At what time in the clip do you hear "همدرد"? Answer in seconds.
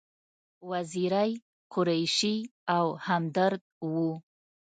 3.05-3.61